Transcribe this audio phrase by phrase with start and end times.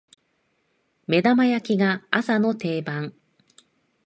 [1.05, 3.13] 目玉焼きが朝の定番